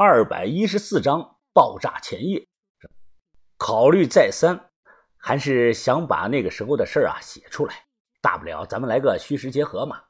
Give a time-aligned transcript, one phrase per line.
[0.00, 2.46] 二百一十四章爆炸前夜。
[3.56, 4.70] 考虑再三，
[5.16, 7.74] 还是想把那个时候的事儿啊写出来。
[8.20, 10.00] 大不了咱们来个虚实结合嘛。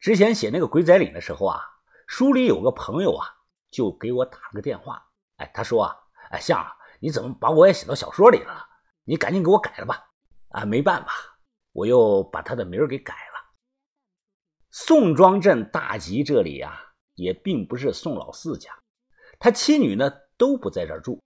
[0.00, 1.60] 之前写那个鬼仔岭的时候啊，
[2.06, 3.28] 书里有个朋友啊，
[3.70, 5.06] 就给我打了个电话。
[5.36, 5.94] 哎，他说啊，
[6.30, 6.66] 哎，相，
[6.98, 8.66] 你怎么把我也写到小说里了？
[9.04, 10.02] 你赶紧给我改了吧。
[10.48, 11.12] 啊，没办法，
[11.72, 13.52] 我又把他的名儿给改了。
[14.70, 18.74] 宋庄镇大集这里啊，也并不是宋老四家，
[19.44, 21.22] 他妻女呢都不在这儿住。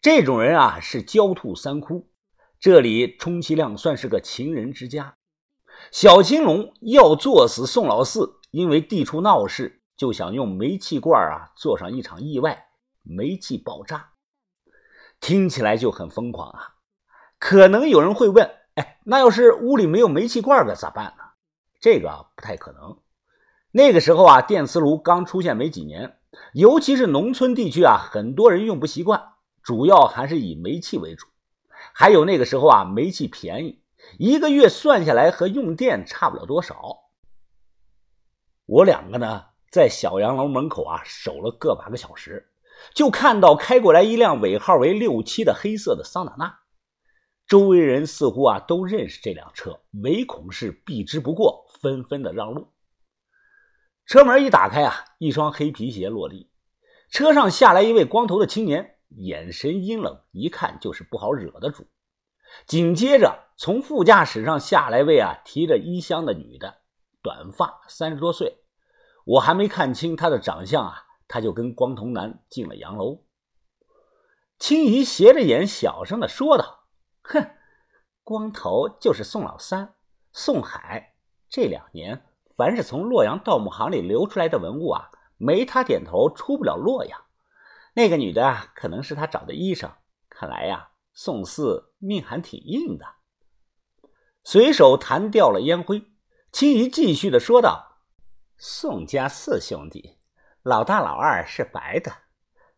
[0.00, 2.10] 这种人啊是狡兔三窟，
[2.58, 5.14] 这里充其量算是个情人之家。
[5.92, 12.70] 小青龙要作死宋老四，因为地处闹市，就想用煤气罐啊做上一场意外，
[13.04, 14.14] 煤气爆炸，
[15.20, 16.74] 听起来就很疯狂啊。
[17.38, 21.22] 可能有人会问：“哎，那要是屋里没有煤气罐该咋办呢？”
[21.78, 22.98] 这个不太可能。
[23.70, 26.18] 那个时候啊，电磁炉刚出现没几年，
[26.54, 29.22] 尤其是农村地区啊，很多人用不习惯，
[29.62, 31.26] 主要还是以煤气为主。
[31.92, 33.82] 还有那个时候啊，煤气便宜，
[34.18, 36.80] 一个月算下来和用电差不了多少。
[38.64, 42.48] 我两个呢，在小洋楼门口啊守了个把个小时，
[42.94, 46.58] 就看到开过来一辆尾号为六七的黑色的桑塔纳。
[47.46, 52.68] 周围人似乎啊都认识这辆车，唯恐是避之不过，纷纷的让路。
[54.08, 56.50] 车门一打开啊，一双黑皮鞋落地，
[57.10, 61.86] 车上下来一位光头的青年，眼神阴冷，一看就是不好惹的主。
[62.66, 66.78] 紧接着从副驾驶上下来位啊提着衣箱的女的，
[67.20, 68.64] 短发，三十多岁，
[69.26, 73.26] 我还没看清她的长相啊，他就跟光头男进了洋楼。
[74.58, 76.86] 青姨斜着眼，小声的说道。
[77.24, 77.50] 哼，
[78.24, 79.96] 光头就是宋老三，
[80.32, 81.12] 宋海。
[81.50, 82.24] 这两年，
[82.58, 87.22] 凡是从洛阳盗墓行里流出来的文物啊，没他点头出不了洛阳。
[87.94, 89.92] 那个女的啊，可能是他找的医生。
[90.28, 93.06] 看来呀，宋四命还挺硬的。
[94.42, 96.10] 随手弹掉了烟灰，
[96.50, 98.00] 青姨继续的说道
[98.58, 100.18] ：“宋家四兄弟，
[100.64, 102.10] 老大老二是白的，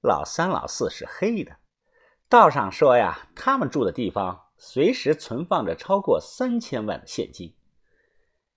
[0.00, 1.56] 老三老四是黑的。”
[2.30, 7.54] 道上说呀，他们住的地方随时存放着超过三千万的现金。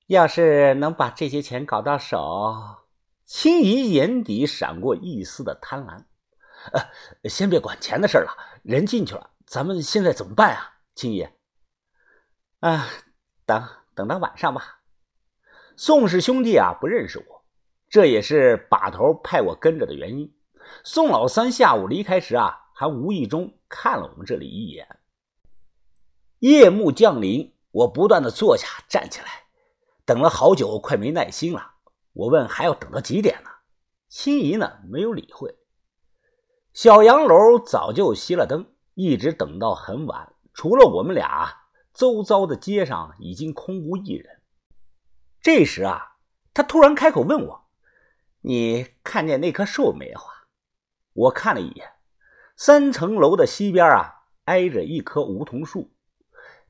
[0.10, 2.78] 要是能把这些钱搞到手，
[3.26, 6.04] 青姨眼底闪过一丝的贪婪。
[6.74, 11.28] 呃，先别管钱的事了，人进去了，咱们现在怎么办啊，青姨？
[12.60, 12.88] 啊，
[13.46, 14.80] 等等到晚上吧。
[15.78, 17.46] 宋氏兄弟啊，不认识我，
[17.88, 20.34] 这也是把头派我跟着的原因。
[20.84, 22.66] 宋老三下午离开时啊。
[22.80, 24.88] 还无意中看了我们这里一眼。
[26.38, 29.28] 夜幕降临，我不断的坐下、站起来，
[30.10, 31.76] 等了好久，快没耐心了。
[32.14, 33.50] 我问：“还要等到几点呢？”
[34.10, 35.56] 心仪呢，没有理会。
[36.74, 40.34] 小洋楼早就熄了灯，一直等到很晚。
[40.52, 41.56] 除了我们俩，
[41.94, 44.42] 周遭的街上已经空无一人。
[45.42, 46.16] 这时啊，
[46.56, 47.70] 他突然开口问我
[48.42, 50.50] ：“你看见那棵树没有啊？”
[51.14, 51.88] 我看了一眼。
[52.58, 55.92] 三层楼的西边啊，挨着一棵梧桐树。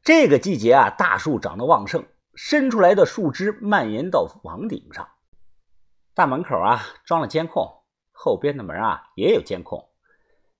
[0.03, 5.09] 这个季节啊，大树长得旺盛，伸出来的树枝蔓延到房顶上。
[6.13, 9.89] 大门口啊，装了监控，后边的门啊也有监控，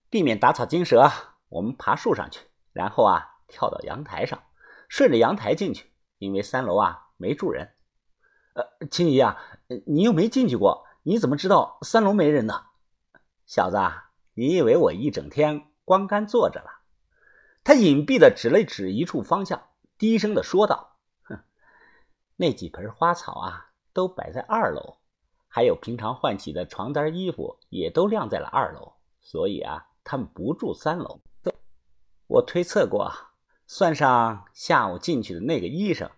[0.09, 1.11] 避免打草惊蛇。
[1.49, 2.41] 我们爬树上去，
[2.73, 4.43] 然后啊，跳到阳台上，
[4.87, 5.91] 顺着阳台进去。
[6.17, 7.73] 因为三楼啊没住人。
[8.53, 9.37] 呃，青姨啊，
[9.85, 12.65] 你又没进去过，你怎么知道三楼没人呢？
[13.45, 13.77] 小子。
[14.33, 16.81] 你以为我一整天光干坐着了？
[17.63, 20.97] 他隐蔽的指了指一处方向，低声的说道：“，
[22.41, 24.99] 那几盆花草啊，都摆在二楼，
[25.49, 31.19] 还有平常换洗的床单、衣服也都晾在了二楼，所以啊，他们不住三楼。
[32.27, 33.11] 我推测过，
[33.67, 36.09] 算上下午进去的那个医生，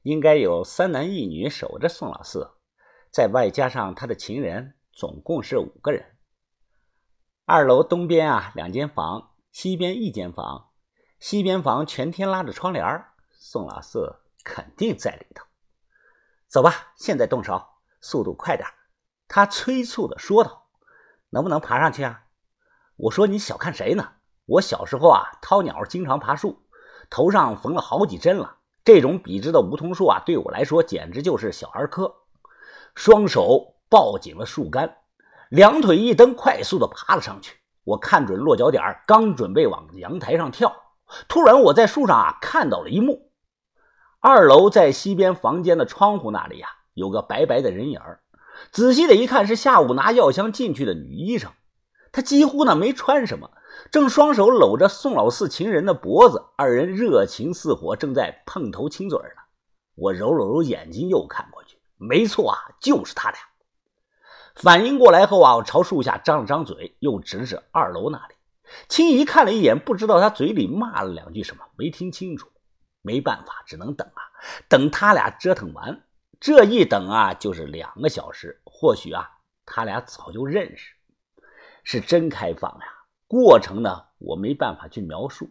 [0.00, 2.52] 应该有三男一女守着宋老四，
[3.10, 6.16] 再外加上他的情人，总共是五个人。”
[7.44, 10.70] 二楼东边啊，两间房；西边一间房。
[11.20, 15.44] 西边房全天拉着窗帘宋老四肯定在里头。
[16.56, 17.62] 走吧，现在动手，
[18.00, 18.66] 速度快点
[19.28, 20.68] 他催促的说道
[21.28, 22.22] ：“能不能爬上去啊？”
[22.96, 24.08] 我说：“你小看谁呢？
[24.46, 26.62] 我小时候啊，掏鸟经常爬树，
[27.10, 28.56] 头上缝了好几针了。
[28.82, 32.10] 这种笔直的梧桐树啊，对我来说简直就是小儿科。”
[32.96, 34.96] 双手抱紧了树干。
[35.50, 37.58] 两腿一蹬，快速的爬了上去。
[37.84, 40.74] 我看准落脚点，刚准备往阳台上跳，
[41.28, 43.25] 突然我在树上啊看到了一幕：
[44.28, 48.00] 二楼在西边房间的窗户那里呀，有个白白的人影
[48.72, 51.52] 仔细的一看，是下午拿药箱进去的女医生。
[52.10, 53.52] 她几乎呢没穿什么，
[53.92, 59.42] 正双手搂着宋老四情人的脖子，二人热情似火，正在碰头亲嘴呢。
[59.94, 63.38] 我揉了揉眼睛，又看过去，没错啊，就是他俩。
[64.56, 68.34] 反应过来后啊，我朝树下张了张嘴，又指指二楼那里。
[68.88, 72.48] 青姨看了一眼，不知道他嘴里骂了两句什么，没听清楚。
[73.06, 74.20] 没办法，只能等啊，
[74.68, 76.02] 等他俩折腾完。
[76.40, 78.60] 这一等啊，就是两个小时。
[78.64, 79.30] 或许啊，
[79.64, 80.92] 他俩早就认识，
[81.84, 82.86] 是真开放呀。
[83.28, 85.48] 过程呢，我没办法去描述。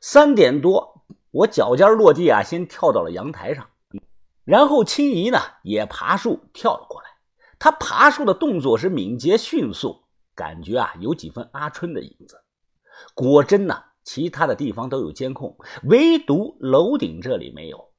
[0.00, 3.70] 三点多，我脚尖落地啊，先跳到了阳台上，
[4.44, 7.08] 然后青姨呢也爬树跳了过来。
[7.58, 10.04] 她爬树的动作是敏捷迅速。
[10.34, 12.44] 感觉啊，有几分阿春的影子。
[13.14, 17.90] 果真呢，其他的地方都有监控，唯独楼顶这里没有。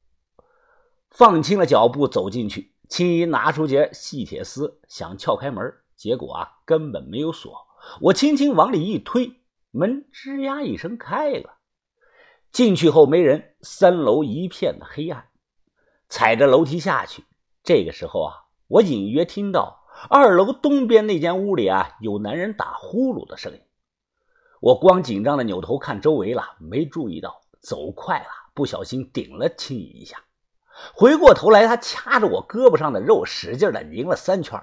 [1.12, 7.56] 放轻了脚步走进去，青衣拿出节细铁丝，想撬开门，结果啊，根本没有锁。
[8.02, 9.34] 我轻轻往里一推，
[9.70, 11.60] 门吱呀一声开了。
[12.52, 15.28] 进去后没人，三楼一片的黑暗。
[16.08, 17.24] 踩着楼梯下去，
[17.64, 18.34] 这个时候啊，
[18.68, 19.86] 我隐约听到。
[20.10, 23.62] 二楼东边那间屋里啊，有男人打呼噜的声音。
[24.62, 30.18] 我光紧张的扭头看周围了，没注意到走快了，不小心顶了青姨一下。
[30.94, 34.62] 回过头来，他掐着我胳膊上的肉，使劲的拧了三圈。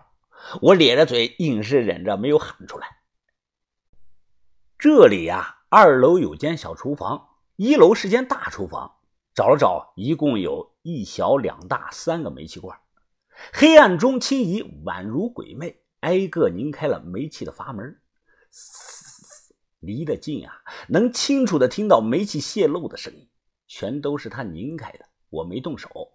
[0.60, 2.86] 我咧着嘴，硬是忍着没有喊出来。
[4.78, 8.96] 这里呀，二楼有间小厨房，一楼是间大厨房。
[9.34, 12.78] 找了找，一共有一小两大三个煤气罐。
[13.52, 18.00] 黑暗中，青姨宛如鬼魅，挨个拧开了煤气的阀门。
[19.86, 20.52] 离得近啊，
[20.88, 23.28] 能清楚的听到煤气泄漏的声音，
[23.68, 25.06] 全都是他拧开的。
[25.30, 26.10] 我没动手，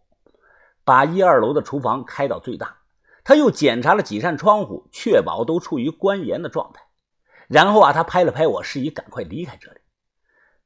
[0.83, 2.77] 把一二楼的厨房开到最大。
[3.23, 6.81] 他又检查了几扇窗户，确保都处于关严的状态。
[7.47, 9.79] 然后啊，他拍了拍我，示意赶快离开这里。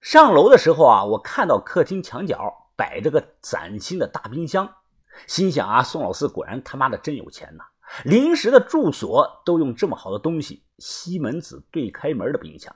[0.02, 4.74] 上楼的时候啊，我看到客厅墙角摆着个崭新的大冰箱。
[5.28, 7.64] 心想啊，宋老四果然他妈的真有钱呐！
[8.04, 12.76] 临时的住所都用这么好的东西，西门子对开门的冰箱！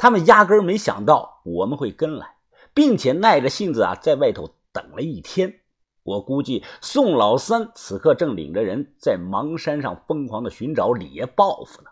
[0.00, 2.36] 他们压根没想到我们会跟来，
[2.72, 5.60] 并且耐着性子啊，在外头等了一天。
[6.04, 11.90] 我估计宋老三此刻正领着人在邙山上疯狂的寻找李爷报复呢。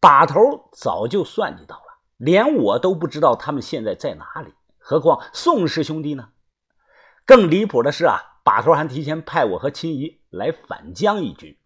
[0.00, 6.30] 把头早就算计到了，连我都不知道他们现在在哪里，何况宋氏兄弟呢？
[7.24, 11.56] 更离谱的是啊，把头还提前派我和青姨来反将一军。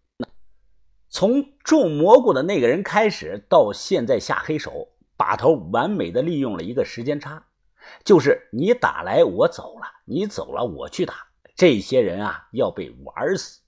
[1.09, 7.43] 从种蘑菇的那个人开始，到现在下黑手，把头完美的利用了一个时间差，
[8.05, 13.61] 就是你打来我走了，你走了我去打，这些人啊要被玩死。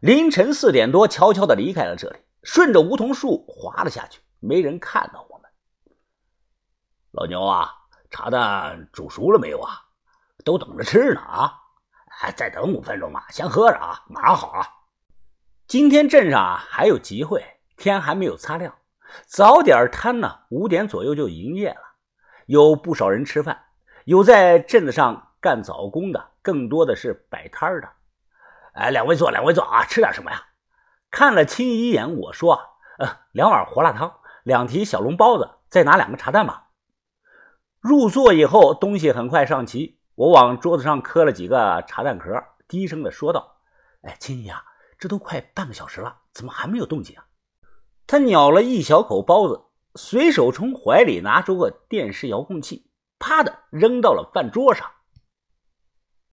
[0.00, 5.50] 凌晨四点多，悄悄的离开了这里，顺着梧桐树滑了下去，没人看到我们。
[7.10, 7.72] 老牛啊，
[8.08, 9.86] 茶蛋煮熟了没有啊？
[10.44, 11.52] 都等着吃呢啊！
[12.20, 14.66] 哎，再等五分钟吧，先喝着啊，马上好啊。
[15.66, 17.44] 今天镇上啊还有集会，
[17.76, 18.77] 天还没有擦亮，
[19.26, 21.80] 早点摊呢，五点左右就营业了。
[22.46, 23.64] 有不少人吃饭，
[24.04, 27.88] 有在镇子上干早工的，更多的是摆摊的。
[28.72, 30.42] 哎，两位坐，两位坐啊，吃点什么呀？
[31.10, 32.60] 看了青一眼，我说
[32.98, 36.68] ：“呃，两碗胡辣汤，两提小笼包子，再拿两个茶蛋吧。”
[37.80, 39.98] 入座以后，东西很快上齐。
[40.14, 43.56] 我往桌子上磕了几个茶蛋壳，低声的说道
[44.02, 44.64] ：“哎，青姨啊，
[44.98, 47.24] 这都快半个小时了，怎么还没有动静啊？”
[48.10, 49.60] 他咬了一小口包子，
[49.94, 52.86] 随手从怀里拿出个电视遥控器，
[53.18, 54.86] 啪的扔到了饭桌上。